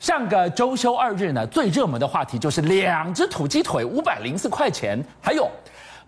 [0.00, 5.46] 上个周休二日呢，最热门的话题就是两只土鸡腿五百零四块钱，还有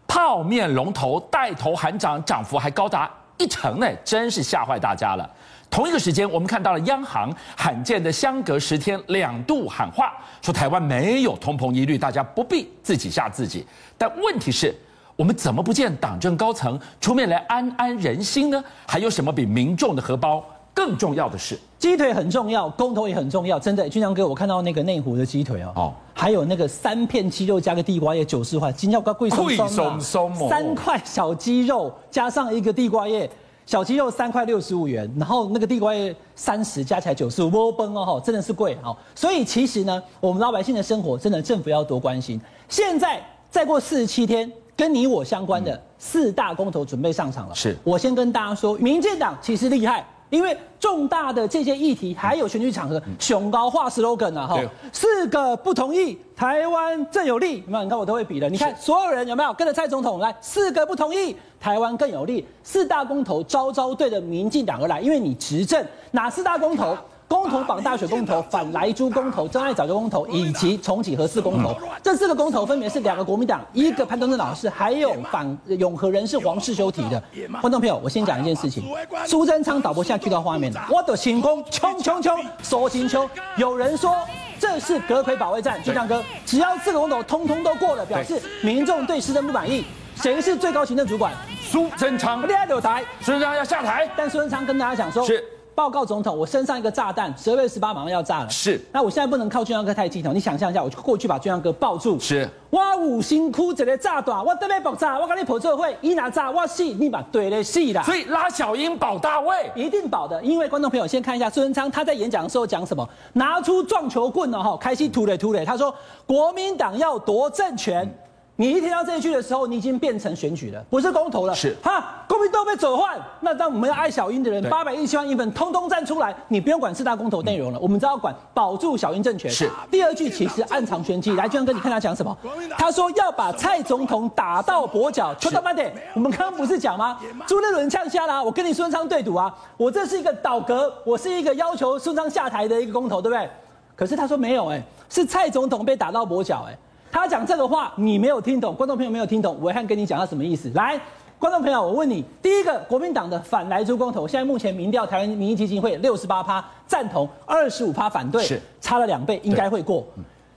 [0.09, 5.31] 泡面龙头带头喊涨，涨幅还高达一成呢，真是吓坏大家了。
[5.69, 13.67] 同一个时间，我们看到了央行罕见的相隔十天两度喊话，说台湾没有通膨疑虑，大家不必自己吓自己。
[13.99, 14.75] 但问题是，
[15.17, 18.65] 我们怎么不见党政高层出面来安安人心呢？
[18.87, 20.43] 还有什么比民众的荷包
[20.75, 21.59] 更重要的是？
[21.79, 23.89] 鸡腿很重要，公投也很重要，真的。
[23.89, 33.29] 俊相哥，我看到那个内湖的鸡腿哦，哦，还有那个三片鸡肉加个地瓜叶九十块，今天要贵松松松，三块小鸡肉加上一个地瓜叶。
[33.65, 38.95] 小鸡肉三块六十五元，然后那个地瓜叶三十，加起来九十五，窝崩哦，真的是贵哦。
[39.15, 42.41] 所以其实呢，我们老百姓的生活真的政府要多关心。
[42.69, 47.55] 现在再过四十七天，跟你我相关的四大公投准备上场了。
[47.55, 50.05] 是，我先跟大家说，民进党其实厉害。
[50.33, 54.59] 因为重大的这些议题，还有选举场合，雄高化 slogan 啊，哈，
[54.91, 57.59] 四个不同意，台湾更有利。
[57.59, 57.85] 有没有？
[57.85, 58.49] 你看我都会比的。
[58.49, 60.35] 你看所有人有没有跟着蔡总统来？
[60.41, 62.47] 四个不同意，台湾更有利。
[62.63, 66.97] 四大公投招招对着民进党而来，因为你执政，哪四大公投？
[67.33, 77.23] 公投、绑大选公投、反莱猪公投、真爱早教公投以及重启核四公投，这四个公投分别是两个国民党，一个潘东正老师，还有反永和人士黄世修提的。
[77.63, 78.85] 观众朋友，我先讲一件事情，
[79.27, 83.27] 苏贞昌导播现在去到画面了，我的行宫冲冲冲，说行秋。
[83.57, 84.15] 有人说
[84.61, 89.87] 这是阁揆保卫战，俊相哥，只要四个公投通通都过了，表示民众对施政不满意。
[90.17, 91.33] 谁是最高行政主管？
[91.63, 92.47] 苏贞昌。
[92.47, 95.25] 厉害有台，苏贞昌要下台，但苏贞昌跟大家讲说。
[95.25, 95.43] 是。
[95.75, 98.51] 报告总统，我身上一个炸弹，十二月十八马上要炸了。
[98.51, 102.19] 是，那我现在不能靠俊相哥太激动，你想象一下，我就过去把俊相哥抱住。
[102.21, 108.03] 是，哇五星哭着的炸弹，我准备爆炸，我跟你跑社会，一拿炸我死，你把对的死啦。
[108.03, 115.95] 所以拉小英保大卫，一定保的，因为观众朋友先看一下苏贞昌他在演讲的时候讲什么，拿出撞球棍了哈，开始突嘞突嘞，他说
[116.27, 118.05] 国民党要夺政权。
[118.05, 118.15] 嗯
[118.63, 121.53] 你一听到这一句的时候，你已经变成选举了，不是公投了。
[121.53, 129.51] 是哈，公民都被走换，那让我们要爱小英的人，八百一十万英粉，通通站出来，你不用管四大公投内容了，嗯、我们只要管保住小英政权。
[129.51, 132.39] 是第二句其实暗藏玄机，来，俊相哥，你看他讲什么？
[132.79, 135.35] 他说要把蔡总统打到跛脚。
[135.35, 137.19] 邱大慢点，我们刚刚不是讲吗？
[137.49, 143.51] 朱立伦呛下啦，我跟你孙昌对赌啊，我这是一个倒戈，我是一个要求孙昌下台的一个公投，对不对？
[143.97, 146.79] 可是他说没有、欸，哎，是蔡总统被打到跛脚，哎。
[147.13, 150.71] 他讲这个话，你没有听懂，观众朋友没有听懂，维汉跟你讲他什么意思？
[150.75, 150.99] 来，
[151.39, 160.03] 观众朋友，我问你，第一个，国民党的反莱猪公投，现在目前民调，台湾民意基金会六十八趴赞同，二十五趴反对，是差了两倍，应该会过。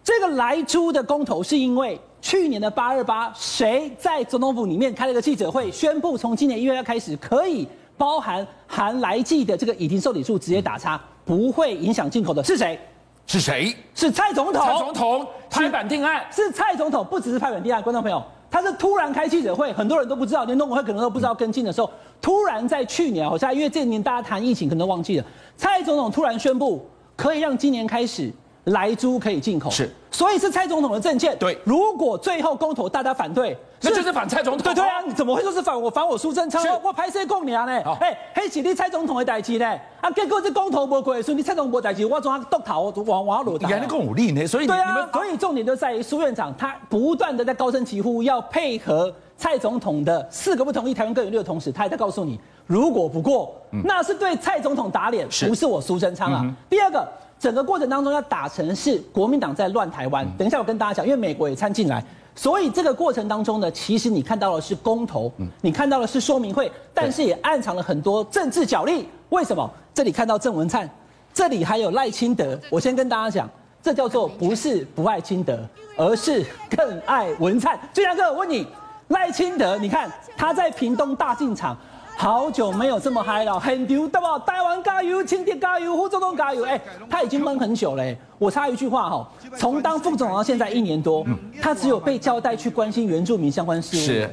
[0.01, 7.67] 这个莱猪的公投，是因为去年的八二八，谁在总统府里面开了个记者会，宣布从今年一月要开始，可以
[7.97, 12.79] 包含含来剂的这个已停受理数直接打叉，不会影响进口的，是谁？
[13.27, 13.75] 是谁？
[13.93, 14.63] 是蔡总统。
[14.63, 16.25] 蔡总统拍板定案。
[16.31, 17.81] 是蔡总统，不只是拍板定案。
[17.81, 21.89] 观众朋友，他是突然开记者会，很多人都不知道，连农委会可能都不知道跟进的时候，
[22.21, 25.25] 突然在去年，好像因为这年大家谈疫情，可能都忘记了，
[25.57, 28.31] 蔡总统突然宣布，可以让今年开始。
[28.65, 31.37] 莱猪可以进口，是，所以是蔡总统的政见。
[31.37, 34.63] 对，如果最后公投大家反对，那就是反蔡总统。
[34.63, 36.63] 对对啊，你怎么会说是反我反我苏贞昌？
[36.83, 37.71] 我拍谢共娘呢？
[37.99, 39.65] 哎，黑起你蔡总统的代志呢？
[40.01, 43.69] 啊，结果这公投不过，所以你蔡总统代志，我总要督头，往往要落台。
[43.69, 56.43] 原来更有利呢，所以对啊，所以重点就在于苏院长他不断的在高声疾呼，要配合蔡总统的四个不同意台湾更有利的同时，他还在告诉你，如果不过，那是对蔡总统打脸，不是我苏贞昌啊。
[56.67, 57.07] 第二个。
[57.39, 60.25] 整个过程当中要打成是国民党在乱台湾。
[60.37, 62.03] 等一下我跟大家讲，因为美国也掺进来，
[62.33, 65.31] 所以这个过程当中呢，其实你看到的是公投，
[65.61, 69.07] 你看到的是说明会，但是也暗藏了很多政治角力。
[69.29, 69.69] 为什么？
[69.93, 70.89] 这里看到郑文灿，
[71.33, 72.59] 这里还有赖清德。
[72.69, 73.49] 我先跟大家讲，
[73.81, 75.59] 这叫做不是不爱清德，
[75.97, 77.79] 而是更爱文灿。
[77.93, 78.65] 俊相哥，我问你，
[79.09, 81.77] 赖清德，你看他在屏东大进场。
[82.17, 84.39] 好久没有这么嗨了，很牛，对吧？
[84.39, 86.63] 台湾加油，清田加油，胡总统加油！
[86.63, 88.03] 哎，他已经闷很久了。
[88.39, 91.25] 我插一句话哈，从当副总统到现在一年多，
[91.61, 93.99] 他只有被交代去关心原住民相关事务。
[93.99, 94.29] 是，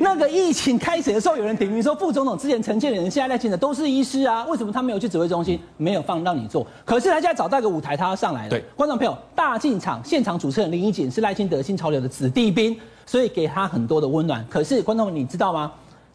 [0.00, 6.66] 那个疫情开始的时候，有人点名说副总统之前承建的人现在在现的都是医师啊，为什么他没有去指挥中心，没有放让你做？
[6.84, 8.50] 可是他现在找到一个舞台，他要上来了。
[8.50, 12.76] 对，观众朋友，大进场现场主持人林宜瑾是赖清德新潮流的子弟兵，
[13.06, 14.44] 所以给他很多的温暖。
[14.50, 15.70] 可是观众你知道吗？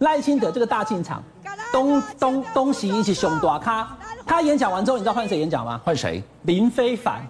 [0.05, 1.21] 赖清德这个大进场，
[1.73, 3.87] 东东东西一起熊大咖，
[4.23, 5.81] 他演讲完之后，你知道换谁演讲吗？
[5.83, 6.23] 换谁？
[6.43, 7.25] 林非凡。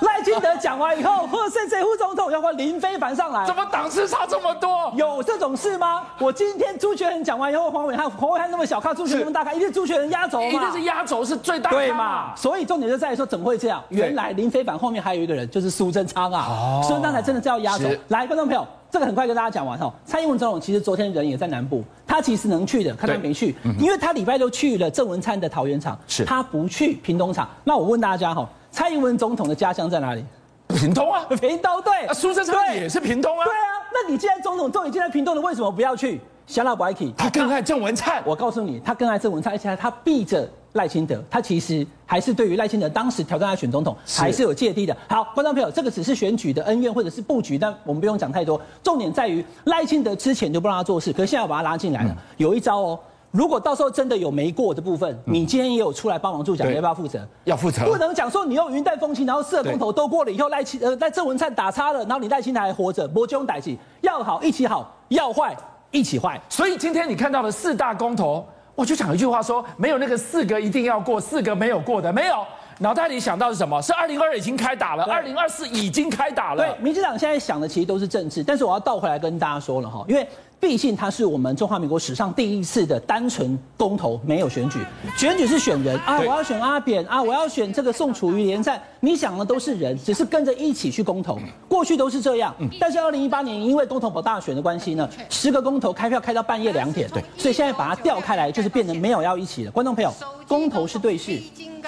[0.00, 3.46] 赖清德讲完以后， 或是谁副总统要换林非凡上来？
[3.46, 4.92] 怎么档次差这么多？
[4.96, 6.02] 有这种事吗？
[6.18, 10.46] 我今天朱学仁讲完以后，黄伟汉黄伟汉那么小咖，朱学仁那么大咖，一定是朱学仁压轴嘛？
[10.48, 12.34] 一定是压轴是最大咖对嘛？
[12.36, 13.82] 所以重点就在于说，怎么会这样？
[13.88, 16.46] 原来林非凡后面还有一个人，就是苏贞昌啊。
[16.48, 17.84] 哦，苏贞昌才真的叫压轴。
[18.08, 19.92] 来，观众朋友，这个很快跟大家讲完哈。
[20.06, 27.46] 蔡英文总统其实昨天人也在南部，他其实能去的，看他没去，因为他礼拜六去了郑文灿的桃园场，是他不去屏东场。
[27.62, 30.24] 那我问大家哈，蔡英文总统的家乡在哪里？
[30.68, 32.14] 屏东啊， 屏东对。
[32.14, 33.44] 苏贞昌也是屏东啊。
[33.44, 36.18] 对啊，那你既然总统都已经在屏东了，为什么不要去？
[36.46, 38.22] 想到不爱去，他更爱郑文灿。
[38.24, 44.96] 我告诉你，他更爱郑文灿，而且他避着赖清德，他其实还是对于赖清德当时挑战他选总统还是有芥蒂的。
[45.08, 48.60] 好，观众朋友，这个只是选举的恩怨或者是布局，但我们不用讲太多。
[48.82, 52.98] 重点在于赖清德之前就不让他做事，可是现在我把他拉进来了，有一招哦。
[53.32, 57.26] 如果到时候真的有没过的部分，你今天也有出来帮忙助讲，你要不要负责？
[57.44, 65.56] 要负责，不能讲说你用云淡风轻，然后四个公投都过了以后，赖清呃在郑文灿打叉了，然后你赖清德还活着，不用代志，要好一起好，要坏。
[65.92, 68.44] 一起坏，所以今天你看到的四大公投，
[68.76, 72.46] 我就讲一句话说，没有那个四格一定要过，四格没有过的没有。
[72.78, 73.80] 脑袋里想到是什么？
[73.80, 76.64] 是二零二二已经开打了，二零二四已经开打了。
[76.64, 80.26] 对，民进党现在想的其实都是政治，但是我要倒回来跟大家说了哈，因为。
[80.58, 84.78] 毕竟它是我们中华民国史上第一次的单纯公投，没有选举，
[85.14, 91.38] 选举是选人啊，我要选阿扁啊，我要选这个宋楚瑜连战，你想的都是人，只是跟着一起去公投，
[91.68, 92.54] 过去都是这样。
[92.80, 99.70] 但是二零一八年因为公投保大选的关系呢，十个公投开票开到半夜两点，对，所以现在把它调开来，就是变成没有要一起的。
[99.70, 100.10] 观众朋友，
[100.48, 101.38] 公投是对事，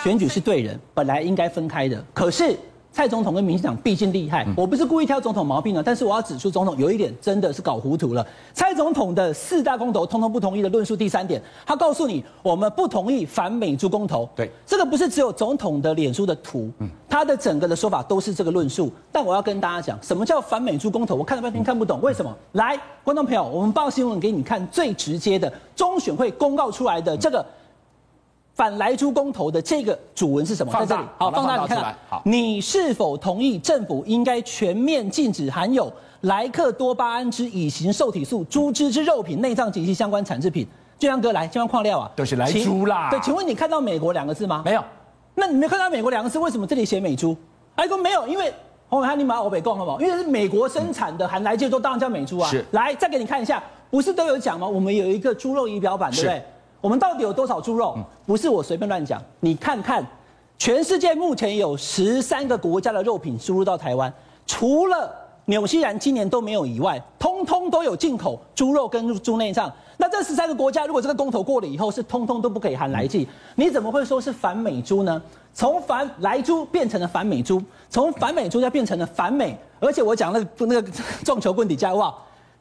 [0.03, 2.57] 选举是对人，本来应该分开的，可是。
[2.91, 8.27] 蔡总统跟民进党毕竟厉害，我不是故意挑总统毛病的，但是我要指出总统有一点真的是搞糊涂了。
[8.55, 14.29] 蔡总统的四大公投通通不同意的论述，第三点，他告诉你我们不同意反美猪公投。
[14.35, 16.73] 对，这个不是只有总统的脸书的图，
[17.09, 18.91] 他的整个的说法都是这个论述。
[19.13, 21.15] 但我要跟大家讲，什么叫反美猪公投？
[21.15, 22.35] 我看了半天看不懂，为什么？
[22.53, 27.45] 来，观众朋友，我们报新闻给你看最直接的中选会公告出来的这个。
[28.59, 30.73] 反莱猪公投的这个主文是什么？
[30.73, 31.97] 在这里，好，放大你看。
[32.09, 35.91] 好，你是否同意政府应该全面禁止含有
[36.23, 40.67] 莱克多巴胺之乙型受体素猪脂之肉品、内脏及其相关产制品？
[40.99, 43.11] 俊阳哥来，相关矿料啊，都是莱猪啦。
[43.13, 44.61] 对，请问你看到美国两个字吗？
[44.65, 44.83] 没有。
[45.37, 47.37] 那你没看到美国两个字，为什么这里写美猪？
[47.77, 48.53] 还说没有，因为
[48.89, 50.01] 红海你买欧北贡好不好？
[50.01, 52.51] 因为是美国生产的含莱剂都当然叫美猪啊。
[52.51, 52.65] 是。
[52.73, 54.67] 来，再给你看一下，不是都有讲吗？
[54.67, 56.43] 我们有一个猪肉仪表板，对不对？
[56.81, 57.99] 我们到底有多少猪肉？
[58.27, 60.05] 不是我随便乱讲，你看看，
[60.59, 64.13] 全世界目前有十三个国家的肉品输入到台湾，
[64.47, 65.11] 除了
[65.47, 69.73] 纽西兰今年都没有以外，通通都有进口猪肉跟猪内脏。
[69.97, 73.27] 那这十三个国家，如果这个公投过了以后，是通通都不可以含来剂，
[73.57, 75.21] 你怎么会说是反美猪呢？
[75.53, 77.61] 从反莱猪变成了反美猪，
[77.91, 80.89] 从反美猪再变成了反美，而且我讲那个那 个
[81.25, 82.15] 撞球棍底下哇，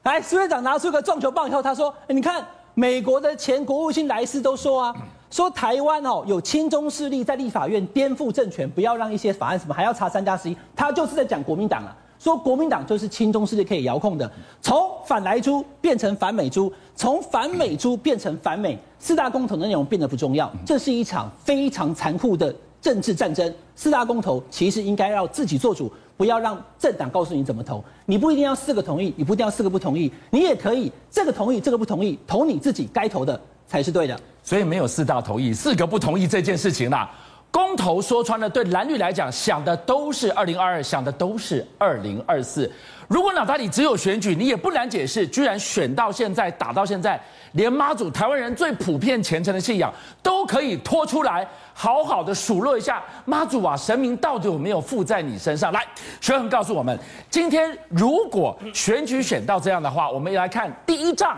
[0.03, 2.43] 来，苏院长拿出个撞球棒以后，他说：“你看。”
[2.79, 4.95] 美国的前国务卿莱斯都说啊，
[5.31, 14.31] 说台湾哦有亲中势力在立法院颠覆政权，不要让一些法案什么还要查三加十一，他就是在讲国民党啊，说国民党就是亲中势力可以遥控的，
[14.61, 23.53] 从反莱猪变成反美猪，从反美猪变成反美，四大公投的内容变得不重要，这是一场非常残酷的政治战争。
[23.75, 25.91] 四大公投其实应该要自己做主。
[26.15, 34.19] 不要让政党告诉你怎么投，你不一定要四个同意，你不一定要四个不同意，你也可以这个同意，这个不同意，投你自己该投的才是对的。
[34.41, 37.11] 所以没有四大同意，四个不同意这件事情啦。
[37.57, 42.71] 公投说穿了，对蓝绿来讲，想的都是二零二二，想的都是二零二四。
[43.07, 47.19] 如果脑袋里只有选举，你也不难解释，居然选到现在，打到现在，
[47.53, 49.91] 连妈祖台湾人最普遍虔诚的信仰
[50.21, 55.71] 都可以拖出来，好好的数落一下妈祖啊，神明到底有没有附在你身上？
[55.71, 55.83] 来，
[56.21, 56.95] 学恒告诉我们，
[57.27, 61.35] 今天如果选举选到这样的话，我们来看第一仗，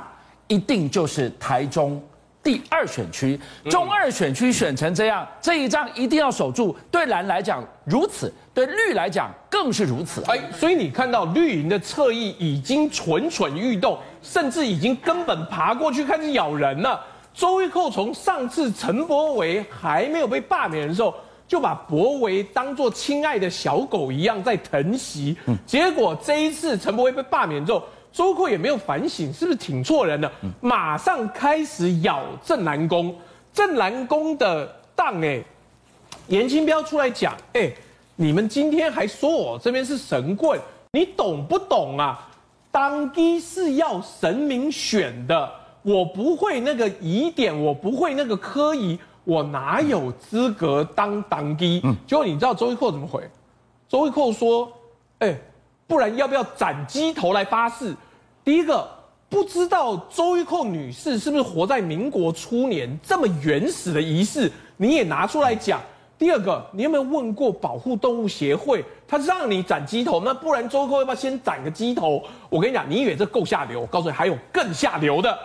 [0.48, 2.03] 一定就是台中。
[2.50, 3.39] 第二选区，
[3.70, 6.75] 中二选区选成这样，这一仗一定要守住。
[6.89, 10.24] 对蓝来讲如此，对绿来讲更是如此。
[10.25, 17.00] 哎，所以你看到绿营的侧翼已经蠢蠢欲动，甚至已经根本爬过去开始咬人了。
[17.36, 21.13] 周玉蔻从上次陈柏维还没有被罢免的时候，
[21.48, 25.38] 就把柏维当做亲爱的小狗一样在疼惜。
[25.68, 30.32] 结果这一次陈柏维被罢免之后，周扣也没有反省，是不是挺错人了？
[30.60, 33.16] 马上开始咬郑南宫，
[33.54, 35.42] 郑南宫的当哎，
[36.28, 37.72] 严清标出来讲，哎，
[38.16, 40.60] 你们今天还说我这边是神棍，
[40.92, 42.28] 你懂不懂啊？
[42.72, 45.51] 当机是要神明选的，
[45.82, 51.82] 我不会那个疑点，我不会那个科仪，我哪有资格当当机？
[52.06, 53.24] 结果你知道周玉蔻怎么回？
[53.88, 54.72] 周玉蔻说
[55.18, 55.36] ：“哎，
[55.89, 57.93] 不然要不要斩鸡头来发誓？”
[58.46, 58.88] 第一个，
[59.27, 65.81] 不知道周玉蔻女士是不是活在民国初年这么原始的仪式，你也拿出来讲。
[66.17, 68.84] 第二个，你有没有问过保护动物协会？
[69.08, 72.22] 他让你斩鸡头，那不然周扣要不要先斩个鸡头？
[72.50, 73.81] 我跟你讲，你以为这够下流？
[73.81, 75.38] 我告诉你，还有更下流的。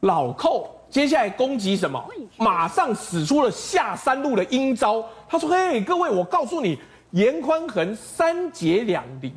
[0.00, 2.04] 老寇接下来攻击什么？
[2.36, 5.04] 马上使出了下三路的阴招。
[5.28, 6.78] 他说：“嘿，各位，我告诉你，
[7.14, 9.32] 颜宽恒三结两离。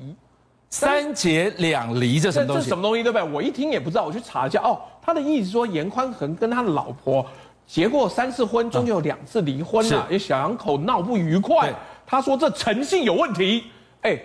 [0.69, 2.63] 三结两离，这什么东西？
[2.63, 3.03] 这什么东西？
[3.03, 3.31] 对不对？
[3.31, 4.59] 我一听也不知道，我去查一下。
[4.61, 7.25] 哦，他的意思说，严宽恒跟他的老婆。”
[7.67, 11.73] 结过三次婚，中间有两次离婚了，也小两口闹不愉快。
[12.05, 13.65] 他说这诚信有问题。
[14.01, 14.17] 哎，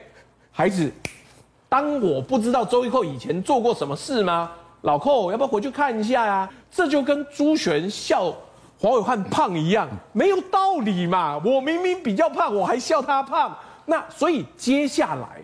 [0.50, 0.90] 孩子，
[1.68, 4.50] 当我不知道周玉蔻以前做过什么事吗？
[4.82, 6.50] 老寇，要不要回去看一下呀、啊？
[6.71, 8.32] 这就跟朱璇笑
[8.83, 11.41] 黄伟汉胖一样，没有道理嘛。
[11.45, 13.57] 我明明比较胖，我还笑他胖。
[13.87, 15.41] 那所以接下来。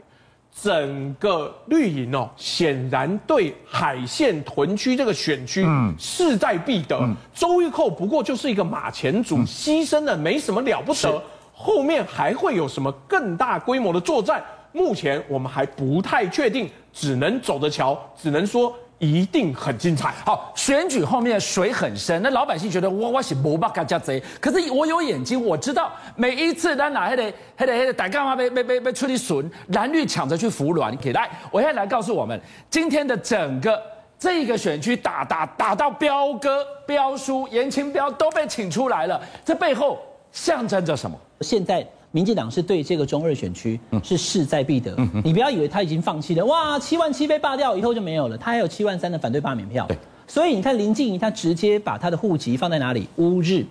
[0.61, 5.65] 整个绿营哦，显然对海线屯区这个选区
[5.97, 6.99] 势在必得。
[6.99, 10.99] 嗯、周玉蔻不过就是一个马前卒，嗯、牺牲了没什么了不得。
[10.99, 11.21] 是
[11.53, 14.43] 后面还会有什么更大规模的作战？
[14.73, 18.75] 目前我们还不太确定，只能走着瞧，只能说。
[18.99, 20.13] 一定很精彩。
[20.25, 30.97] 好，选举后面水很深，那老百姓觉得我我是无巴加加贼，可是我有眼睛，我知道每一次咱哪还得还得还得打干嘛被被被被出去损，蓝绿抢着去服软。
[30.97, 33.81] 给来，我现在来告诉我们，今天的整个
[34.19, 39.99] 这个选区打打打到彪哥彪叔颜清彪都被请出来了，这背后
[40.33, 41.17] 象征着什么？
[41.41, 41.87] 现在。
[42.19, 49.97] 民进党是对这个中二选区是势在必得，嗯、你不要以为他已经放弃了，哇，七万七被罢掉以后就没有了，他还有七万三的反对罢免票，对。
[50.27, 53.09] 所以你看林静怡他直接把他的户籍放在哪里？
[53.19, 53.65] 乌日，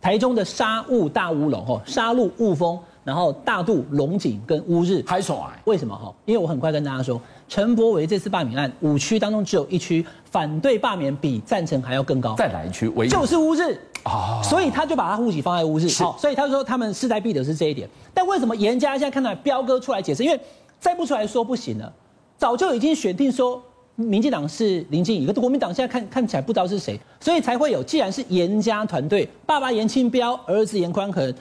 [0.00, 5.00] 台中的沙雾大乌龙吼，沙鹿雾峰，然后大肚龙井跟乌日。
[5.06, 5.94] 还爽，为什么？
[5.94, 6.12] 哈？
[6.24, 12.90] 因为我很快跟大家说，陈柏惟这次罢免案五区当中只有一区反对罢免比赞成还要更高，在哪一区？
[13.08, 13.78] 就是乌日。
[14.04, 17.88] 啊，所以他就把他户籍放在乌日，好，所以他说他们势在必得是这一点。
[18.12, 20.24] 但为什么严家现在看到彪哥出来解释？
[20.24, 20.40] 因为
[20.80, 21.92] 再不出来说不行了，
[22.36, 23.62] 早就已经选定说
[23.94, 27.82] 民进党是林静怡，国民党现在看看起来不知道是谁，所以才会有。
[27.82, 31.32] 既然是严家团队，爸爸严清标，儿子严宽恒，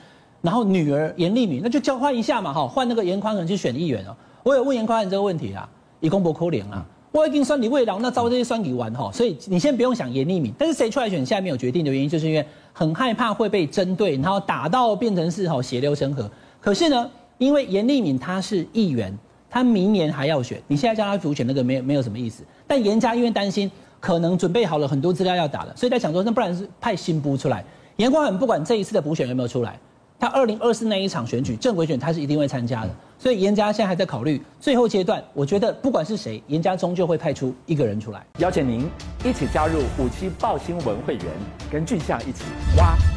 [0.41, 4.15] 然后女儿颜莉敏，那就交换一下嘛，哈，换那个严宽恒去选议员哦。
[4.43, 5.67] 我有问严宽恒这个问题啊，
[5.99, 6.85] 以公博扣脸啊。
[7.11, 16.31] 我已经算你未老，那招这些算你完哈，所以你先不用想颜莉敏，但是谁出来选，现在没有决定的原因，就是因为很害怕会被针对，然后打到变成是哈血流成河。
[16.61, 19.13] 可是呢，因为颜莉敏她是议员，
[19.49, 22.43] 她明年还要选，你现在叫她补选那个没有没有什么意思。
[22.65, 27.63] 但严家因为担心可能准备好了很多资料要打了，所以在想说，那不然是派新补出来。
[27.97, 29.77] 严光很不管这一次的补选有没有出来。
[30.21, 32.95] 他二零二四那一场选举正规选，他是一定会参加的。
[33.17, 35.23] 所以严家现在还在考虑最后阶段。
[35.33, 38.23] 我觉得不管是谁，严家终究会派出一个人出来。
[38.37, 38.87] 邀请您
[39.25, 41.25] 一起加入五七报新闻会员，
[41.71, 42.43] 跟俊相一起
[42.77, 43.10] 挖真。